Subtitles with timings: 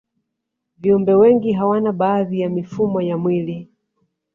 [0.77, 3.69] viumbe wengi hawana baadhi ya mifumo ya mwili